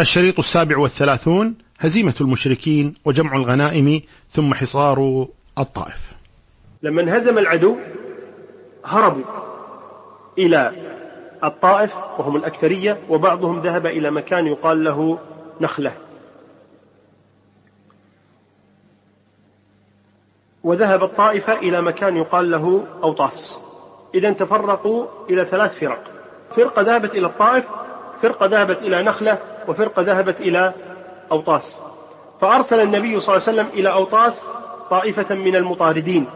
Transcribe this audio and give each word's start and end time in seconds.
الشريط 0.00 0.38
السابع 0.38 0.78
والثلاثون 0.78 1.54
هزيمة 1.80 2.14
المشركين 2.20 2.94
وجمع 3.04 3.36
الغنائم 3.36 4.00
ثم 4.30 4.54
حصار 4.54 5.28
الطائف. 5.58 6.12
لما 6.82 7.02
انهزم 7.02 7.38
العدو 7.38 7.76
هربوا 8.84 9.24
إلى 10.38 10.72
الطائف 11.44 11.90
وهم 12.18 12.36
الأكثرية 12.36 13.00
وبعضهم 13.08 13.60
ذهب 13.60 13.86
إلى 13.86 14.10
مكان 14.10 14.46
يقال 14.46 14.84
له 14.84 15.18
نخلة. 15.60 15.96
وذهب 20.64 21.02
الطائفة 21.02 21.52
إلى 21.52 21.82
مكان 21.82 22.16
يقال 22.16 22.50
له 22.50 22.86
أوطاس. 23.02 23.58
إذا 24.14 24.32
تفرقوا 24.32 25.06
إلى 25.30 25.44
ثلاث 25.44 25.78
فرق. 25.78 26.04
فرقة 26.56 26.82
ذهبت 26.82 27.10
إلى 27.14 27.26
الطائف 27.26 27.64
فرقة 28.22 28.46
ذهبت 28.46 28.78
إلى 28.78 29.02
نخلة 29.02 29.38
وفرقة 29.68 30.02
ذهبت 30.02 30.40
إلى 30.40 30.72
أوطاس. 31.32 31.78
فأرسل 32.40 32.80
النبي 32.80 33.20
صلى 33.20 33.36
الله 33.36 33.48
عليه 33.48 33.60
وسلم 33.60 33.78
إلى 33.78 33.92
أوطاس 33.92 34.46
طائفة 34.90 35.34
من 35.34 35.56
المطاردين 35.56 36.26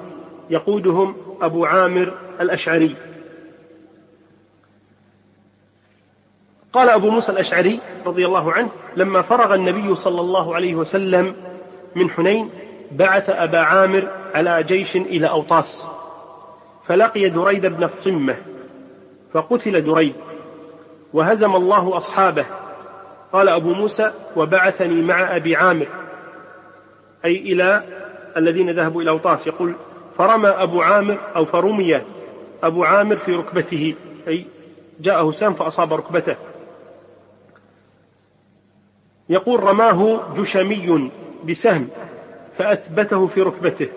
يقودهم 0.51 1.17
أبو 1.43 1.65
عامر 1.67 2.15
الأشعري. 2.41 2.97
قال 6.73 6.89
أبو 6.89 7.11
موسى 7.11 7.33
الأشعري 7.33 7.81
رضي 8.07 8.27
الله 8.27 8.53
عنه 8.53 8.69
لما 8.97 9.23
فرغ 9.23 9.55
النبي 9.55 9.97
صلى 9.97 10.21
الله 10.21 10.55
عليه 10.55 10.75
وسلم 10.75 11.35
من 11.97 12.11
حنين 12.11 12.51
بعث 12.93 13.31
أبا 13.31 13.59
عامر 13.59 14.09
على 14.35 14.63
جيش 14.63 14.97
إلى 14.97 15.29
أوطاس. 15.29 15.85
فلقي 16.87 17.29
دريد 17.29 17.67
بن 17.67 17.85
الصمة 17.85 18.37
فقتل 19.33 19.85
دريد. 19.85 20.15
وهزم 21.13 21.57
الله 21.57 21.97
أصحابه. 21.97 22.47
قال 23.33 23.49
أبو 23.49 23.75
موسى 23.75 24.13
وبعثني 24.37 25.03
مع 25.03 25.37
أبي 25.37 25.57
عامر. 25.57 25.87
أي 27.25 27.37
إلى 27.37 27.83
الذين 28.37 28.71
ذهبوا 28.71 29.03
إلى 29.03 29.11
أوطاس. 29.11 29.47
يقول 29.47 29.75
فرمى 30.19 30.49
أبو 30.49 30.83
عامر 30.83 31.19
أو 31.37 31.45
فرمي 31.45 32.01
أبو 32.63 32.85
عامر 32.85 33.17
في 33.17 33.35
ركبته. 33.35 33.95
أي 34.29 34.47
جاءه 35.01 35.33
سام 35.33 35.55
فأصاب 35.55 35.95
ركبته. 35.95 36.37
يقول 39.29 39.63
رماه 39.63 40.21
جشمي 40.37 41.11
بسهم 41.49 41.89
فأثبته 42.59 43.27
في 43.27 43.43
ركبته. 43.43 43.89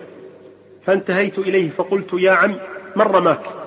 فانتهيت 0.86 1.38
إليه 1.38 1.70
فقلت 1.70 2.12
يا 2.12 2.32
عم 2.32 2.58
من 2.96 3.02
رماك؟ 3.02 3.61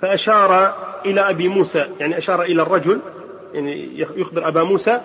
فأشار 0.00 0.74
إلى 1.06 1.30
أبي 1.30 1.48
موسى 1.48 1.86
يعني 2.00 2.18
أشار 2.18 2.42
إلى 2.42 2.62
الرجل 2.62 3.00
يعني 3.54 4.00
يخبر 4.00 4.48
أبا 4.48 4.62
موسى 4.62 5.00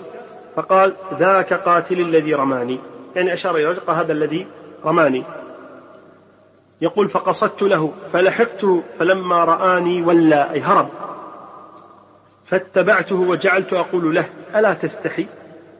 فقال 0.55 0.93
ذاك 1.19 1.53
قاتل 1.53 1.99
الذي 1.99 2.33
رماني. 2.33 2.79
يعني 3.15 3.33
أشار 3.33 3.55
إلى 3.55 3.63
الرجل 3.63 3.79
قال 3.79 3.95
هذا 3.95 4.13
الذي 4.13 4.47
رماني. 4.85 5.23
يقول 6.81 7.09
فقصدت 7.09 7.61
له 7.61 7.93
فلحقته 8.13 8.83
فلما 8.99 9.43
رآني 9.43 10.01
ولى 10.01 10.51
أي 10.51 10.61
هرب. 10.61 10.89
فاتبعته 12.45 13.15
وجعلت 13.15 13.73
أقول 13.73 14.15
له 14.15 14.25
ألا 14.55 14.73
تستحي 14.73 15.27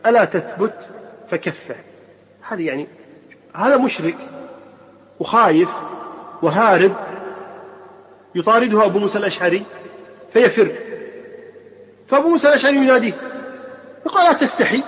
ألا 0.05 0.25
تثبت 0.25 0.73
فكفه. 1.31 1.75
هذه 2.41 2.67
يعني 2.67 2.87
هذا 3.53 3.77
مشرك 3.77 4.15
وخايف 5.19 5.69
وهارب 6.41 6.91
يطارده 8.35 8.85
أبو 8.85 8.99
موسى 8.99 9.17
الأشعري 9.17 9.65
فيفر 10.33 10.71
فأبو 12.07 12.29
موسى 12.29 12.47
الأشعري 12.47 12.75
يناديه 12.75 13.13
يقول 14.05 14.21
ألا 14.21 14.33
تستحي 14.33 14.83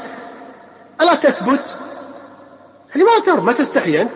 ألا 1.02 1.16
تثبت؟ 1.16 1.76
يعني 2.90 3.04
ما 3.04 3.26
تر 3.26 3.42
ما 3.42 3.52
تستحي 3.52 4.02
أنت. 4.02 4.12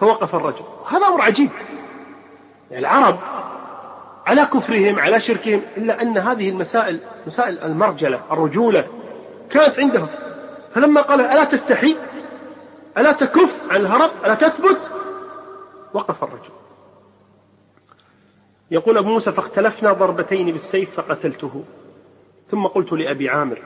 فوقف 0.00 0.34
الرجل. 0.34 0.64
هذا 0.88 1.06
أمر 1.06 1.20
عجيب. 1.20 1.50
يعني 2.70 2.86
العرب 2.86 3.18
على 4.26 4.44
كفرهم 4.44 4.98
على 4.98 5.20
شركهم 5.20 5.62
إلا 5.76 6.02
أن 6.02 6.18
هذه 6.18 6.48
المسائل 6.48 7.00
مسائل 7.26 7.58
المرجلة 7.58 8.20
الرجولة 8.32 8.84
كانت 9.50 9.78
عندهم. 9.78 10.08
فلما 10.74 11.00
قال 11.00 11.20
ألا 11.20 11.44
تستحي؟ 11.44 11.96
ألا 12.98 13.12
تكف 13.12 13.50
عن 13.70 13.80
الهرب؟ 13.80 14.10
ألا 14.24 14.34
تثبت؟ 14.34 14.80
وقف 15.94 16.24
الرجل. 16.24 16.50
يقول 18.70 18.98
أبو 18.98 19.08
موسى 19.08 19.32
فاختلفنا 19.32 19.92
ضربتين 19.92 20.52
بالسيف 20.52 21.00
فقتلته. 21.00 21.64
ثم 22.50 22.66
قلت 22.66 22.92
لأبي 22.92 23.28
عامر 23.28 23.62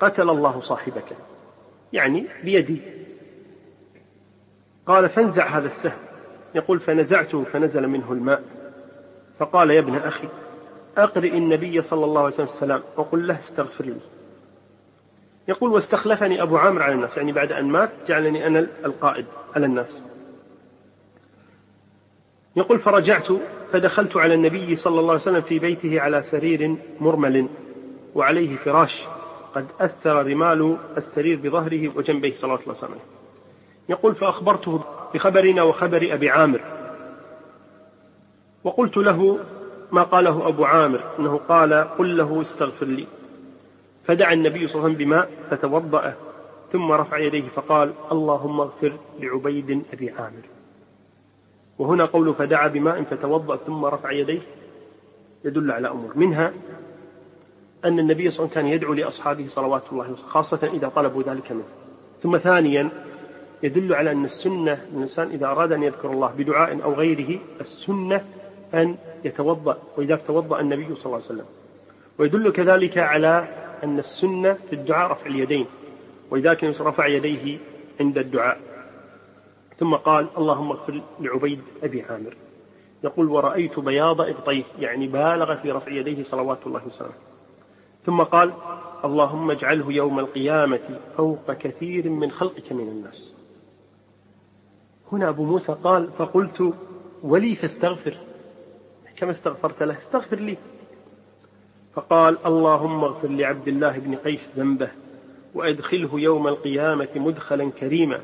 قتل 0.00 0.30
الله 0.30 0.60
صاحبك. 0.60 1.16
يعني 1.92 2.26
بيدي. 2.44 2.80
قال 4.86 5.08
فانزع 5.08 5.46
هذا 5.46 5.66
السهم. 5.66 5.98
يقول 6.54 6.80
فنزعته 6.80 7.44
فنزل 7.44 7.88
منه 7.88 8.12
الماء. 8.12 8.42
فقال 9.38 9.70
يا 9.70 9.78
ابن 9.78 9.96
أخي 9.96 10.28
أقرئ 10.98 11.36
النبي 11.36 11.82
صلى 11.82 12.04
الله 12.04 12.24
عليه 12.24 12.42
وسلم 12.42 12.82
وقل 12.96 13.26
له 13.26 13.40
استغفر 13.40 13.84
لي. 13.84 14.00
يقول 15.48 15.70
واستخلفني 15.70 16.42
أبو 16.42 16.56
عامر 16.56 16.82
على 16.82 16.94
الناس. 16.94 17.16
يعني 17.16 17.32
بعد 17.32 17.52
أن 17.52 17.64
مات 17.64 17.90
جعلني 18.08 18.46
أنا 18.46 18.66
القائد 18.84 19.26
على 19.56 19.66
الناس. 19.66 20.00
يقول 22.56 22.78
فرجعت 22.78 23.28
فدخلت 23.72 24.16
على 24.16 24.34
النبي 24.34 24.76
صلى 24.76 25.00
الله 25.00 25.12
عليه 25.12 25.22
وسلم 25.22 25.40
في 25.40 25.58
بيته 25.58 26.00
على 26.00 26.24
سرير 26.30 26.76
مرمل 27.00 27.48
وعليه 28.14 28.56
فراش 28.56 29.06
قد 29.54 29.66
أثر 29.80 30.26
رمال 30.26 30.76
السرير 30.96 31.38
بظهره 31.42 31.96
وجنبيه 31.96 32.34
صلى 32.34 32.44
الله 32.44 32.58
عليه 32.58 32.70
وسلم. 32.70 32.98
يقول 33.88 34.14
فأخبرته 34.14 34.80
بخبرنا 35.14 35.62
وخبر 35.62 36.08
أبي 36.12 36.30
عامر. 36.30 36.60
وقلت 38.64 38.96
له 38.96 39.38
ما 39.92 40.02
قاله 40.02 40.48
أبو 40.48 40.64
عامر 40.64 41.04
أنه 41.18 41.40
قال 41.48 41.74
قل 41.74 42.16
له 42.16 42.42
استغفر 42.42 42.86
لي. 42.86 43.06
فدعا 44.06 44.32
النبي 44.32 44.68
صلى 44.68 44.74
الله 44.74 44.84
عليه 44.84 44.94
وسلم 44.94 45.06
بماء 45.06 45.30
فتوضأ 45.50 46.14
ثم 46.72 46.92
رفع 46.92 47.18
يديه 47.18 47.48
فقال 47.56 47.92
اللهم 48.12 48.60
اغفر 48.60 48.92
لعبيد 49.20 49.82
أبي 49.92 50.10
عامر. 50.10 50.59
وهنا 51.80 52.04
قول 52.04 52.34
فدعا 52.34 52.68
بماء 52.68 53.02
فتوضأ 53.02 53.56
ثم 53.56 53.84
رفع 53.84 54.10
يديه 54.10 54.40
يدل 55.44 55.70
على 55.70 55.88
أمور. 55.88 56.12
منها 56.16 56.52
أن 57.84 57.98
النبي 57.98 58.30
صلى 58.30 58.44
الله 58.44 58.50
عليه 58.50 58.50
وسلم 58.50 58.54
كان 58.54 58.66
يدعو 58.66 58.92
لأصحابه 58.92 59.48
صلوات 59.48 59.82
الله 59.92 60.16
خاصة 60.16 60.70
إذا 60.74 60.88
طلبوا 60.88 61.22
ذلك 61.22 61.52
منه. 61.52 61.64
ثم 62.22 62.38
ثانيا 62.38 62.88
يدل 63.62 63.94
على 63.94 64.10
أن 64.10 64.24
السنة 64.24 64.86
الإنسان 64.92 65.28
إذا 65.28 65.46
أراد 65.46 65.72
أن 65.72 65.82
يذكر 65.82 66.10
الله 66.10 66.32
بدعاء 66.38 66.82
أو 66.84 66.94
غيره 66.94 67.38
السنة 67.60 68.24
أن 68.74 68.96
يتوضأ 69.24 69.78
وإذا 69.96 70.16
توضأ 70.16 70.60
النبي 70.60 70.84
صلى 70.84 71.06
الله 71.06 71.16
عليه 71.16 71.24
وسلم. 71.24 71.46
ويدل 72.18 72.50
كذلك 72.50 72.98
على 72.98 73.48
أن 73.84 73.98
السنة 73.98 74.56
في 74.70 74.72
الدعاء 74.72 75.10
رفع 75.10 75.26
اليدين 75.26 75.66
ولذلك 76.30 76.64
رفع 76.64 77.06
يديه 77.06 77.58
عند 78.00 78.18
الدعاء. 78.18 78.69
ثم 79.80 79.94
قال 79.94 80.26
اللهم 80.38 80.70
اغفر 80.70 81.00
لعبيد 81.20 81.60
أبي 81.82 82.02
عامر. 82.02 82.36
يقول 83.04 83.28
ورأيت 83.28 83.78
بياض 83.78 84.20
إبطيه 84.20 84.64
يعني 84.78 85.06
بالغ 85.06 85.56
في 85.56 85.70
رفع 85.70 85.92
يديه 85.92 86.24
صلوات 86.24 86.58
الله 86.66 86.86
وسلامه. 86.86 87.14
ثم 88.06 88.22
قال 88.22 88.52
اللهم 89.04 89.50
اجعله 89.50 89.92
يوم 89.92 90.18
القيامة 90.18 91.00
فوق 91.16 91.52
كثير 91.52 92.08
من 92.08 92.30
خلقك 92.30 92.72
من 92.72 92.88
الناس. 92.88 93.32
هنا 95.12 95.28
أبو 95.28 95.44
موسى 95.44 95.76
قال 95.84 96.10
فقلت 96.18 96.74
ولي 97.22 97.56
فاستغفر. 97.56 98.16
كما 99.16 99.30
استغفرت 99.30 99.82
له 99.82 99.98
استغفر 99.98 100.36
لي. 100.36 100.56
فقال 101.94 102.38
اللهم 102.46 103.04
اغفر 103.04 103.28
لعبد 103.28 103.68
الله 103.68 103.98
بن 103.98 104.14
قيس 104.14 104.48
ذنبه 104.56 104.90
وأدخله 105.54 106.10
يوم 106.20 106.48
القيامة 106.48 107.08
مدخلا 107.16 107.70
كريما. 107.70 108.20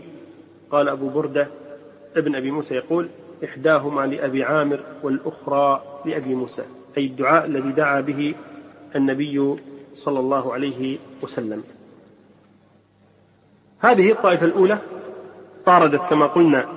قال 0.71 0.89
أبو 0.89 1.09
بردة 1.09 1.49
ابن 2.17 2.35
أبي 2.35 2.51
موسى 2.51 2.75
يقول 2.75 3.09
إحداهما 3.45 4.07
لأبي 4.07 4.45
عامر 4.45 4.81
والأخرى 5.03 5.83
لأبي 6.05 6.35
موسى 6.35 6.63
أي 6.99 7.07
الدعاء 7.07 7.47
الذي 7.47 7.73
دعا 7.73 8.01
به 8.01 8.35
النبي 8.97 9.57
صلى 9.95 10.21
الله 10.21 10.53
عليه 10.53 10.99
وسلم. 11.23 11.65
هذه 13.79 14.13
الطائفة 14.13 14.47
الأولى 14.47 14.79
طاردت 15.67 16.01
كما 16.11 16.27
قلنا 16.27 16.69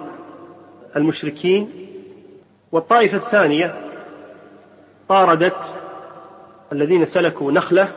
المشركين 0.95 1.69
والطائفة 2.71 3.17
الثانية 3.17 3.89
طاردت 5.09 5.57
الذين 6.71 7.05
سلكوا 7.05 7.51
نخلة 7.51 7.91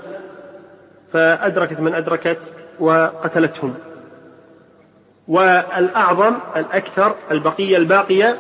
فأدركت 1.12 1.80
من 1.80 1.94
أدركت 1.94 2.38
وقتلتهم. 2.80 3.74
والأعظم 5.28 6.34
الأكثر 6.56 7.16
البقية 7.30 7.76
الباقية 7.76 8.38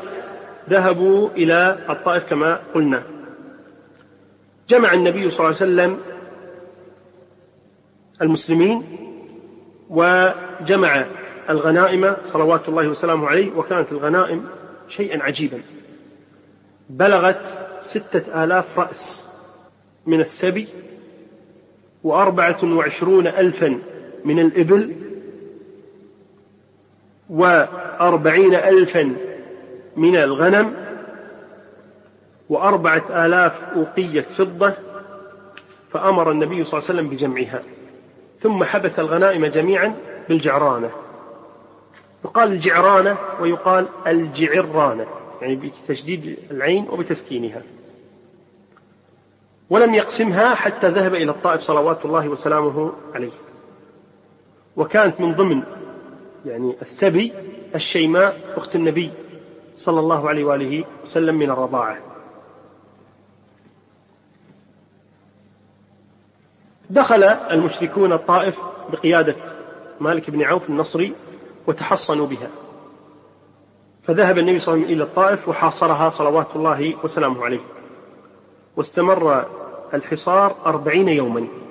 ذهبوا 0.70 1.28
إلى 1.30 1.78
الطائف 1.90 2.24
كما 2.24 2.60
قلنا. 2.74 3.02
جمع 4.68 4.92
النبي 4.92 5.30
صلى 5.30 5.38
الله 5.38 5.46
عليه 5.46 5.56
وسلم 5.56 5.98
المسلمين 8.22 8.82
وجمع 9.90 11.06
الغنائم 11.50 12.16
صلوات 12.24 12.68
الله 12.68 12.88
وسلامه 12.88 13.28
عليه 13.28 13.52
وكانت 13.56 13.92
الغنائم 13.92 14.48
شيئا 14.88 15.22
عجيبا. 15.22 15.62
بلغت 16.90 17.40
ستة 17.80 18.44
آلاف 18.44 18.78
رأس 18.78 19.26
من 20.06 20.20
السبي 20.20 20.68
وأربعة 22.04 22.64
وعشرون 22.64 23.26
ألفا 23.26 23.78
من 24.24 24.38
الإبل 24.38 25.01
وأربعين 27.30 28.54
ألفا 28.54 29.16
من 29.96 30.16
الغنم 30.16 30.74
وأربعة 32.48 33.26
آلاف 33.26 33.52
أوقية 33.76 34.26
فضة 34.38 34.74
فأمر 35.92 36.30
النبي 36.30 36.64
صلى 36.64 36.78
الله 36.78 36.90
عليه 36.90 37.00
وسلم 37.00 37.08
بجمعها. 37.08 37.62
ثم 38.40 38.64
حبث 38.64 38.98
الغنائم 38.98 39.46
جميعا 39.46 39.94
بالجعرانة. 40.28 40.90
يقال 42.24 42.52
الجعرانة 42.52 43.16
ويقال 43.40 43.86
الجعرانة 44.06 45.06
يعني 45.42 45.72
بتشديد 45.88 46.38
العين 46.50 46.86
وبتسكينها. 46.90 47.62
ولم 49.70 49.94
يقسمها 49.94 50.54
حتى 50.54 50.88
ذهب 50.88 51.14
إلى 51.14 51.30
الطائف 51.30 51.60
صلوات 51.60 52.04
الله 52.04 52.28
وسلامه 52.28 52.92
عليه. 53.14 53.32
وكانت 54.76 55.20
من 55.20 55.34
ضمن 55.34 55.62
يعني 56.46 56.76
السبي 56.82 57.32
الشيماء 57.74 58.54
أخت 58.56 58.76
النبي 58.76 59.10
صلى 59.76 60.00
الله 60.00 60.28
عليه 60.28 60.44
وآله 60.44 60.84
وسلم 61.04 61.34
من 61.34 61.50
الرضاعة. 61.50 61.98
دخل 66.90 67.24
المشركون 67.24 68.12
الطائف 68.12 68.58
بقيادة 68.92 69.36
مالك 70.00 70.30
بن 70.30 70.42
عوف 70.42 70.68
النصري 70.68 71.14
وتحصنوا 71.66 72.26
بها. 72.26 72.50
فذهب 74.02 74.38
النبي 74.38 74.60
صلى 74.60 74.74
الله 74.74 74.86
عليه 74.86 74.94
وسلم 74.94 74.96
إلى 74.96 75.04
الطائف 75.04 75.48
وحاصرها 75.48 76.10
صلوات 76.10 76.46
الله 76.56 77.04
وسلامه 77.04 77.44
عليه. 77.44 77.60
واستمر 78.76 79.46
الحصار 79.94 80.56
أربعين 80.66 81.08
يوما. 81.08 81.61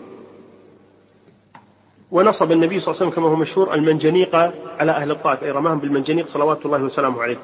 ونصب 2.11 2.51
النبي 2.51 2.79
صلى 2.79 2.87
الله 2.87 3.01
عليه 3.01 3.09
وسلم 3.09 3.09
كما 3.09 3.27
هو 3.27 3.35
مشهور 3.35 3.73
المنجنيق 3.73 4.35
على 4.79 4.91
أهل 4.91 5.11
الطائف 5.11 5.43
أي 5.43 5.51
رماهم 5.51 5.79
بالمنجنيق 5.79 6.27
صلوات 6.27 6.65
الله 6.65 6.83
وسلامه 6.83 7.23
عليه. 7.23 7.37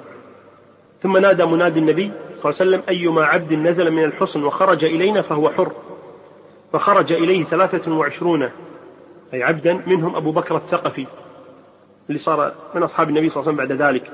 ثم 1.02 1.18
نادى 1.18 1.46
منادي 1.46 1.80
النبي 1.80 2.12
صلى 2.12 2.30
الله 2.30 2.38
عليه 2.44 2.48
وسلم 2.48 2.82
أيما 2.90 3.26
عبد 3.26 3.54
نزل 3.54 3.92
من 3.92 4.04
الحصن 4.04 4.44
وخرج 4.44 4.84
إلينا 4.84 5.22
فهو 5.22 5.50
حر. 5.50 5.72
فخرج 6.74 7.12
إليه 7.12 7.44
ثلاثة 7.44 7.92
وعشرون 7.92 8.50
أي 9.34 9.44
عبدا 9.44 9.82
منهم 9.88 10.16
أبو 10.16 10.32
بكر 10.32 10.56
الثقفي 10.56 11.08
اللي 12.10 12.20
صار 12.20 12.52
من 12.76 12.84
أصحاب 12.84 13.10
النبي 13.10 13.30
صلى 13.30 13.42
الله 13.42 13.52
عليه 13.52 13.64
وسلم 13.64 13.78
بعد 13.78 13.90
ذلك. 13.90 14.12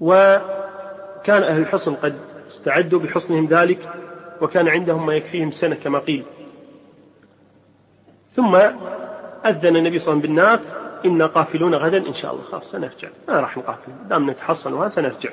وكان 0.00 1.42
أهل 1.42 1.60
الحصن 1.60 1.94
قد 1.94 2.18
استعدوا 2.50 2.98
بحصنهم 2.98 3.46
ذلك 3.46 3.88
وكان 4.40 4.68
عندهم 4.68 5.06
ما 5.06 5.14
يكفيهم 5.14 5.50
سنة 5.50 5.74
كما 5.74 5.98
قيل. 5.98 6.24
ثم 8.36 8.56
أذن 9.46 9.76
النبي 9.76 9.98
صلى 9.98 10.12
الله 10.12 10.20
عليه 10.20 10.20
وسلم 10.20 10.20
بالناس 10.20 10.74
إنا 11.04 11.26
قافلون 11.26 11.74
غدا 11.74 11.98
إن 12.08 12.14
شاء 12.14 12.32
الله. 12.32 12.44
خلاص 12.52 12.70
سنرجع. 12.70 13.08
ما 13.28 13.40
راح 13.40 13.58
نقاتل. 13.58 13.92
دام 14.08 14.30
نتحصن 14.30 14.72
وها 14.72 14.88
سنرجع. 14.88 15.30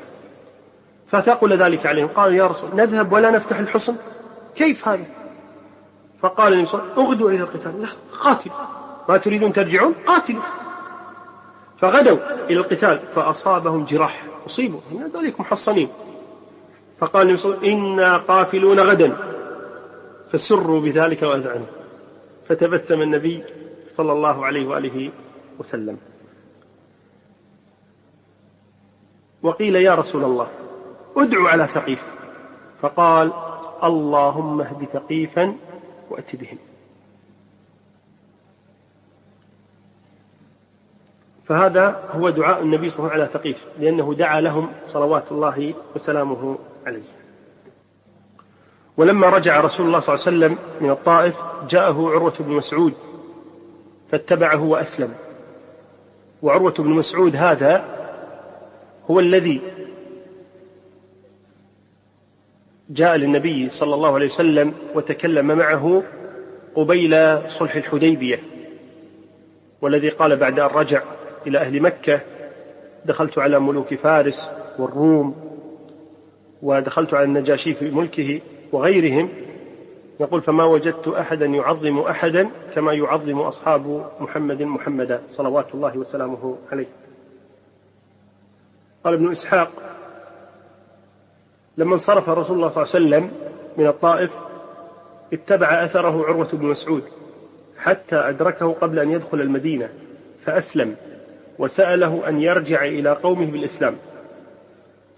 فتقول 1.11 1.53
ذلك 1.53 1.85
عليهم. 1.85 2.07
قالوا 2.07 2.33
يا 2.33 2.47
رسول 2.47 2.69
نذهب 2.75 3.13
ولا 3.13 3.31
نفتح 3.31 3.59
الحصن؟ 3.59 3.95
كيف 4.55 4.87
هذا؟ 4.87 5.05
فقال 6.21 6.53
النبي 6.53 6.67
صلى 6.67 6.81
الله 6.81 6.91
عليه 6.91 7.01
وسلم 7.01 7.07
أغدوا 7.07 7.29
إلى 7.29 7.43
القتال. 7.43 7.81
لا 7.81 7.87
قاتلوا. 8.19 8.55
ما 9.09 9.17
تريدون 9.17 9.53
ترجعون؟ 9.53 9.93
قاتلوا. 10.07 10.43
فغدوا 11.81 12.17
إلى 12.49 12.59
القتال 12.59 12.99
فأصابهم 13.15 13.85
جراح. 13.85 14.23
أصيبوا. 14.47 14.79
ذلك 15.15 15.39
محصنين. 15.39 15.89
فقال 16.99 17.21
النبي 17.21 17.37
صلى 17.37 17.53
الله 17.53 17.63
عليه 17.63 17.75
وسلم 17.75 17.93
إنا 17.93 18.17
قافلون 18.17 18.79
غدا. 18.79 19.17
فسروا 20.31 20.81
بذلك 20.81 21.21
وأذعنوا. 21.21 21.78
فتبسم 22.49 23.01
النبي 23.01 23.43
صلى 23.95 24.11
الله 24.11 24.45
عليه 24.45 24.67
وآله 24.67 25.11
وسلم. 25.59 25.97
وقيل 29.43 29.75
يا 29.75 29.95
رسول 29.95 30.23
الله 30.23 30.47
ادعو 31.17 31.47
على 31.47 31.67
ثقيف 31.73 31.99
فقال 32.81 33.33
اللهم 33.83 34.61
اهد 34.61 34.85
ثقيفا 34.93 35.55
وأت 36.09 36.35
بهم 36.35 36.57
فهذا 41.45 42.09
هو 42.11 42.29
دعاء 42.29 42.61
النبي 42.61 42.89
صلى 42.89 42.99
الله 42.99 43.11
عليه 43.11 43.23
وسلم 43.23 43.33
على 43.33 43.39
ثقيف 43.39 43.57
لأنه 43.79 44.13
دعا 44.13 44.41
لهم 44.41 44.71
صلوات 44.87 45.31
الله 45.31 45.73
وسلامه 45.95 46.57
عليه. 46.85 47.18
ولما 48.99 49.29
رجع 49.29 49.61
رسول 49.61 49.85
الله 49.85 49.99
صلى 49.99 50.15
الله 50.15 50.25
عليه 50.27 50.37
وسلم 50.37 50.57
من 50.81 50.91
الطائف 50.91 51.35
جاءه 51.69 52.09
عروة 52.09 52.33
بن 52.39 52.51
مسعود 52.51 52.93
فاتبعه 54.11 54.63
وأسلم. 54.63 55.13
وعروة 56.41 56.73
بن 56.73 56.89
مسعود 56.89 57.35
هذا 57.35 57.85
هو 59.11 59.19
الذي 59.19 59.61
جاء 62.89 63.15
للنبي 63.15 63.69
صلى 63.69 63.95
الله 63.95 64.13
عليه 64.13 64.27
وسلم 64.27 64.73
وتكلم 64.95 65.45
معه 65.47 66.03
قبيل 66.75 67.37
صلح 67.49 67.75
الحديبية 67.75 68.39
والذي 69.81 70.09
قال 70.09 70.35
بعد 70.35 70.59
أن 70.59 70.67
رجع 70.67 71.03
إلى 71.47 71.57
أهل 71.57 71.81
مكة 71.81 72.21
دخلت 73.05 73.37
على 73.37 73.59
ملوك 73.59 73.93
فارس 73.93 74.49
والروم 74.79 75.35
ودخلت 76.61 77.13
على 77.13 77.23
النجاشي 77.23 77.73
في 77.73 77.91
ملكه 77.91 78.41
وغيرهم 78.71 79.29
يقول 80.19 80.41
فما 80.41 80.63
وجدت 80.63 81.07
أحدا 81.07 81.45
يعظم 81.45 81.99
أحدا 81.99 82.49
كما 82.75 82.93
يعظم 82.93 83.39
أصحاب 83.39 84.11
محمد 84.19 84.61
محمدا 84.61 85.21
صلوات 85.31 85.65
الله 85.73 85.97
وسلامه 85.97 86.57
عليه. 86.71 86.87
قال 89.03 89.13
ابن 89.13 89.31
إسحاق 89.31 89.71
لما 91.77 91.93
انصرف 91.93 92.29
رسول 92.29 92.55
الله 92.55 92.69
صلى 92.69 92.83
الله 92.83 93.15
عليه 93.15 93.17
وسلم 93.17 93.31
من 93.77 93.87
الطائف 93.87 94.31
اتبع 95.33 95.67
أثره 95.67 96.25
عروة 96.25 96.49
بن 96.53 96.65
مسعود 96.65 97.03
حتى 97.77 98.15
أدركه 98.15 98.73
قبل 98.73 98.99
أن 98.99 99.11
يدخل 99.11 99.41
المدينة 99.41 99.89
فأسلم 100.45 100.95
وسأله 101.59 102.29
أن 102.29 102.41
يرجع 102.41 102.85
إلى 102.85 103.09
قومه 103.09 103.45
بالإسلام. 103.45 103.95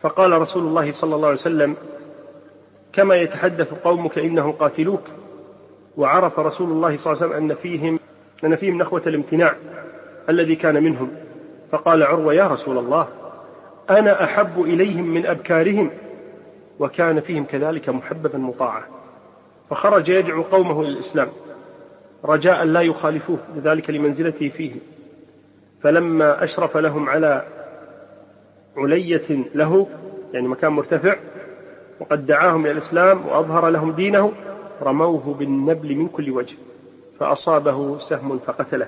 فقال 0.01 0.31
رسول 0.31 0.63
الله 0.63 0.91
صلى 0.91 1.15
الله 1.15 1.27
عليه 1.27 1.39
وسلم 1.39 1.75
كما 2.93 3.15
يتحدث 3.15 3.73
قومك 3.73 4.17
إنهم 4.17 4.51
قاتلوك. 4.51 5.01
وعرف 5.97 6.39
رسول 6.39 6.71
الله 6.71 6.97
صلى 6.97 7.13
الله 7.13 7.23
عليه 7.23 7.33
وسلم 7.35 7.51
أن 7.51 7.55
فيهم 7.55 7.99
أن 8.43 8.55
فيهم 8.55 8.77
نخوة 8.77 9.01
الامتناع 9.07 9.55
الذي 10.29 10.55
كان 10.55 10.83
منهم. 10.83 11.11
فقال 11.71 12.03
عروة 12.03 12.33
يا 12.33 12.47
رسول 12.47 12.77
الله 12.77 13.07
أنا 13.89 14.23
أحب 14.23 14.61
إليهم 14.61 15.07
من 15.07 15.25
أبكارهم. 15.25 15.91
وكان 16.79 17.21
فيهم 17.21 17.43
كذلك 17.43 17.89
محببا 17.89 18.37
مطاعا. 18.37 18.83
فخرج 19.69 20.09
يدعو 20.09 20.41
قومه 20.41 20.81
إلى 20.81 20.89
الإسلام. 20.89 21.27
رجاء 22.25 22.63
لا 22.63 22.81
يخالفوه 22.81 23.39
لذلك 23.55 23.89
لمنزلته 23.89 24.49
فيهم. 24.49 24.79
فلما 25.83 26.43
أشرف 26.43 26.77
لهم 26.77 27.09
على 27.09 27.43
علية 28.77 29.45
له 29.55 29.87
يعني 30.33 30.47
مكان 30.47 30.71
مرتفع 30.71 31.15
وقد 32.01 32.25
دعاهم 32.25 32.65
إلى 32.65 32.71
الإسلام 32.71 33.25
وأظهر 33.27 33.69
لهم 33.69 33.91
دينه 33.91 34.31
رموه 34.81 35.35
بالنبل 35.39 35.95
من 35.95 36.07
كل 36.07 36.31
وجه 36.31 36.55
فأصابه 37.19 37.99
سهم 37.99 38.39
فقتله. 38.39 38.87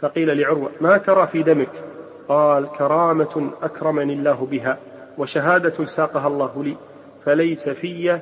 فقيل 0.00 0.40
لعروة 0.40 0.70
ما 0.80 0.96
ترى 0.96 1.26
في 1.26 1.42
دمك؟ 1.42 1.70
قال 2.28 2.68
كرامة 2.78 3.50
أكرمني 3.62 4.12
الله 4.12 4.48
بها 4.50 4.78
وشهادة 5.18 5.86
ساقها 5.86 6.28
الله 6.28 6.64
لي 6.64 6.76
فليس 7.24 7.68
في 7.68 8.20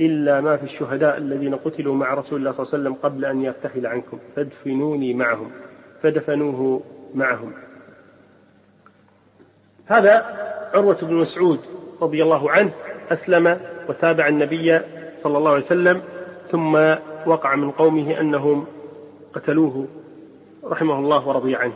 إلا 0.00 0.40
ما 0.40 0.56
في 0.56 0.64
الشهداء 0.64 1.16
الذين 1.16 1.54
قتلوا 1.54 1.94
مع 1.94 2.14
رسول 2.14 2.38
الله 2.38 2.52
صلى 2.52 2.62
الله 2.62 2.74
عليه 2.74 2.82
وسلم 2.82 2.94
قبل 2.94 3.24
أن 3.24 3.42
يرتحل 3.42 3.86
عنكم 3.86 4.18
فادفنوني 4.36 5.14
معهم. 5.14 5.50
فدفنوه 6.02 6.82
معهم. 7.14 7.52
هذا 9.86 10.36
عروة 10.74 10.98
بن 11.02 11.14
مسعود 11.14 11.60
رضي 12.02 12.22
الله 12.22 12.50
عنه. 12.50 12.72
أسلم 13.10 13.60
وتابع 13.88 14.28
النبي 14.28 14.80
صلى 15.22 15.38
الله 15.38 15.52
عليه 15.52 15.64
وسلم 15.64 16.02
ثم 16.50 16.76
وقع 17.26 17.54
من 17.56 17.70
قومه 17.70 18.20
أنهم 18.20 18.66
قتلوه 19.34 19.86
رحمه 20.64 20.98
الله 20.98 21.28
ورضي 21.28 21.56
عنه. 21.56 21.74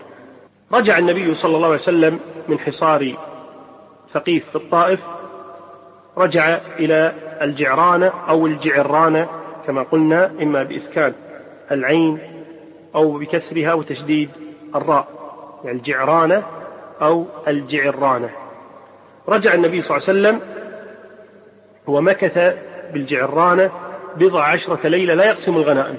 رجع 0.72 0.98
النبي 0.98 1.34
صلى 1.34 1.56
الله 1.56 1.66
عليه 1.66 1.78
وسلم 1.78 2.20
من 2.48 2.58
حصار 2.58 3.12
ثقيف 4.12 4.50
في 4.50 4.56
الطائف 4.56 5.00
رجع 6.18 6.58
إلى 6.78 7.12
الجعرانة 7.42 8.12
أو 8.28 8.46
الجعرانة 8.46 9.28
كما 9.66 9.82
قلنا 9.82 10.30
إما 10.42 10.62
بإسكان 10.62 11.12
العين 11.72 12.18
أو 12.94 13.18
بكسرها 13.18 13.74
وتشديد 13.74 14.30
الراء 14.74 15.08
يعني 15.64 15.78
الجعرانة 15.78 16.42
أو 17.02 17.26
الجعرانة 17.48 18.30
رجع 19.28 19.54
النبي 19.54 19.82
صلى 19.82 19.96
الله 19.96 20.08
عليه 20.08 20.18
وسلم 20.18 20.40
ومكث 21.88 22.56
بالجعرانة 22.92 23.70
بضع 24.16 24.42
عشرة 24.42 24.88
ليلة 24.88 25.14
لا 25.14 25.24
يقسم 25.24 25.56
الغنائم. 25.56 25.98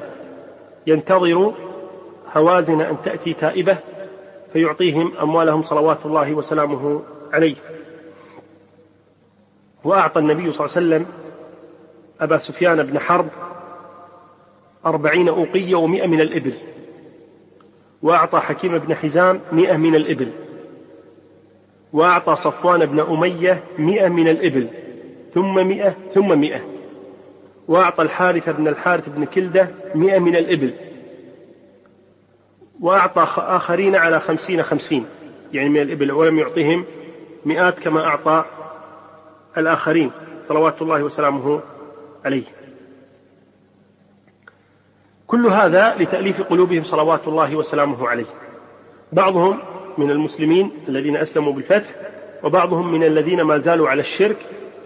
ينتظر 0.87 1.53
هوازن 2.35 2.81
أن 2.81 2.97
تأتي 3.05 3.33
تائبة 3.33 3.77
فيعطيهم 4.53 5.13
أموالهم 5.21 5.63
صلوات 5.63 5.97
الله 6.05 6.33
وسلامه 6.33 7.01
عليه. 7.33 7.55
وأعطى 9.83 10.19
النبي 10.19 10.53
صلى 10.53 10.65
الله 10.65 10.75
عليه 10.75 10.87
وسلم 10.87 11.05
أبا 12.21 12.37
سفيان 12.37 12.83
بن 12.83 12.99
حرب 12.99 13.27
أربعين 14.85 15.27
أوقية 15.27 15.75
ومئة 15.75 16.07
من 16.07 16.21
الإبل. 16.21 16.53
وأعطى 18.01 18.39
حكيم 18.39 18.77
بن 18.77 18.95
حزام 18.95 19.39
مئة 19.51 19.77
من 19.77 19.95
الإبل. 19.95 20.31
وأعطى 21.93 22.35
صفوان 22.35 22.85
بن 22.85 22.99
أمية 22.99 23.63
مئة 23.77 24.07
من 24.07 24.27
الإبل. 24.27 24.67
ثم 25.33 25.67
مئة 25.67 25.95
ثم 26.13 26.39
مئة. 26.39 26.61
وأعطى 27.67 28.01
الحارث 28.03 28.49
بن 28.49 28.67
الحارث 28.67 29.09
بن 29.09 29.25
كلدة 29.25 29.69
مئة 29.95 30.19
من 30.19 30.35
الإبل. 30.35 30.73
وأعطى 32.79 33.27
آخرين 33.37 33.95
على 33.95 34.19
خمسين 34.19 34.63
خمسين. 34.63 35.05
يعني 35.53 35.69
من 35.69 35.81
الإبل. 35.81 36.11
ولم 36.11 36.39
يعطهم 36.39 36.85
مئات 37.45 37.79
كما 37.79 38.05
أعطى 38.05 38.45
الآخرين. 39.57 40.11
صلوات 40.47 40.81
الله 40.81 41.03
وسلامه 41.03 41.61
عليه. 42.25 42.43
كل 45.27 45.45
هذا 45.47 45.95
لتأليف 45.99 46.41
قلوبهم 46.41 46.83
صلوات 46.83 47.27
الله 47.27 47.55
وسلامه 47.55 48.07
عليه. 48.07 48.25
بعضهم 49.11 49.59
من 49.97 50.11
المسلمين 50.11 50.71
الذين 50.87 51.17
أسلموا 51.17 51.53
بالفتح 51.53 51.89
وبعضهم 52.43 52.91
من 52.91 53.03
الذين 53.03 53.41
ما 53.41 53.57
زالوا 53.57 53.89
على 53.89 54.01
الشرك 54.01 54.37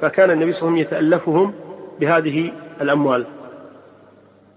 فكان 0.04 0.32
النبي 0.32 0.54
صلى 0.54 0.62
الله 0.62 0.72
عليه 0.72 0.88
وسلم 0.88 0.98
يتألفهم 0.98 1.54
بهذه 2.00 2.52
الأموال. 2.82 3.26